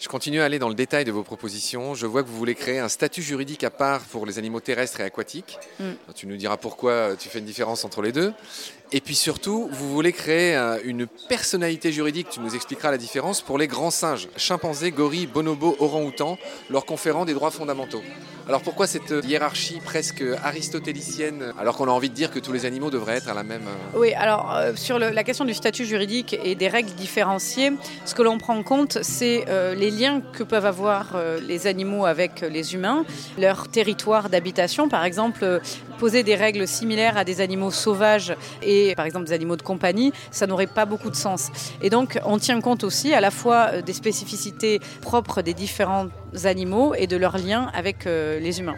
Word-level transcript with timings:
Je 0.00 0.08
continue 0.08 0.40
à 0.40 0.46
aller 0.46 0.58
dans 0.58 0.70
le 0.70 0.74
détail 0.74 1.04
de 1.04 1.12
vos 1.12 1.22
propositions. 1.22 1.94
Je 1.94 2.06
vois 2.06 2.22
que 2.22 2.28
vous 2.28 2.36
voulez 2.38 2.54
créer 2.54 2.78
un 2.78 2.88
statut 2.88 3.20
juridique 3.20 3.64
à 3.64 3.70
part 3.70 4.00
pour 4.00 4.24
les 4.24 4.38
animaux 4.38 4.60
terrestres 4.60 5.00
et 5.00 5.04
aquatiques. 5.04 5.58
Mm. 5.78 5.90
Tu 6.14 6.26
nous 6.26 6.36
diras 6.36 6.56
pourquoi 6.56 7.16
tu 7.18 7.28
fais 7.28 7.38
une 7.38 7.44
différence 7.44 7.84
entre 7.84 8.00
les 8.00 8.10
deux. 8.10 8.32
Et 8.92 9.00
puis 9.00 9.14
surtout, 9.14 9.68
vous 9.70 9.92
voulez 9.92 10.12
créer 10.12 10.56
euh, 10.56 10.78
une 10.84 11.06
personnalité 11.28 11.92
juridique, 11.92 12.28
tu 12.28 12.40
nous 12.40 12.56
expliqueras 12.56 12.90
la 12.90 12.98
différence, 12.98 13.40
pour 13.40 13.56
les 13.56 13.68
grands 13.68 13.92
singes, 13.92 14.28
chimpanzés, 14.36 14.90
gorilles, 14.90 15.28
bonobos, 15.28 15.76
orang-outans, 15.78 16.38
leur 16.70 16.84
conférant 16.86 17.24
des 17.24 17.34
droits 17.34 17.52
fondamentaux. 17.52 18.02
Alors 18.48 18.62
pourquoi 18.62 18.88
cette 18.88 19.14
hiérarchie 19.24 19.78
presque 19.84 20.24
aristotélicienne, 20.42 21.52
alors 21.56 21.76
qu'on 21.76 21.86
a 21.86 21.92
envie 21.92 22.10
de 22.10 22.14
dire 22.14 22.32
que 22.32 22.40
tous 22.40 22.50
les 22.50 22.66
animaux 22.66 22.90
devraient 22.90 23.18
être 23.18 23.28
à 23.28 23.34
la 23.34 23.44
même... 23.44 23.62
euh, 23.68 23.98
Oui, 23.98 24.12
alors 24.14 24.52
euh, 24.56 24.72
sur 24.74 24.98
la 24.98 25.22
question 25.22 25.44
du 25.44 25.54
statut 25.54 25.84
juridique 25.84 26.36
et 26.42 26.56
des 26.56 26.66
règles 26.66 26.90
différenciées, 26.90 27.70
ce 28.04 28.14
que 28.16 28.22
l'on 28.22 28.38
prend 28.38 28.56
en 28.56 28.64
compte, 28.64 28.98
c'est 29.02 29.44
euh, 29.48 29.76
les 29.76 29.92
liens 29.92 30.20
que 30.32 30.42
peuvent 30.42 30.66
avoir 30.66 31.12
euh, 31.14 31.38
les 31.46 31.68
animaux 31.68 32.06
avec 32.06 32.40
les 32.40 32.74
humains, 32.74 33.04
leur 33.38 33.68
territoire 33.68 34.30
d'habitation, 34.30 34.88
par 34.88 35.04
exemple, 35.04 35.44
euh, 35.44 35.60
poser 36.00 36.24
des 36.24 36.34
règles 36.34 36.66
similaires 36.66 37.18
à 37.18 37.24
des 37.24 37.42
animaux 37.42 37.70
sauvages 37.70 38.34
et 38.62 38.79
par 38.96 39.06
exemple 39.06 39.26
des 39.26 39.32
animaux 39.32 39.56
de 39.56 39.62
compagnie, 39.62 40.12
ça 40.30 40.46
n'aurait 40.46 40.66
pas 40.66 40.86
beaucoup 40.86 41.10
de 41.10 41.16
sens. 41.16 41.50
Et 41.82 41.90
donc 41.90 42.18
on 42.24 42.38
tient 42.38 42.60
compte 42.60 42.84
aussi 42.84 43.14
à 43.14 43.20
la 43.20 43.30
fois 43.30 43.70
euh, 43.72 43.82
des 43.82 43.92
spécificités 43.92 44.80
propres 45.00 45.42
des 45.42 45.54
différents 45.54 46.06
animaux 46.44 46.94
et 46.94 47.06
de 47.06 47.16
leurs 47.16 47.38
liens 47.38 47.70
avec 47.74 48.06
euh, 48.06 48.38
les 48.40 48.60
humains. 48.60 48.76